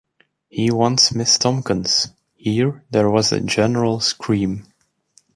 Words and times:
‘He 0.49 0.71
wants 0.71 1.13
Miss 1.13 1.37
Tomkins.’ 1.37 2.07
Here 2.33 2.83
there 2.89 3.07
was 3.07 3.31
a 3.31 3.39
general 3.39 3.99
scream. 3.99 4.65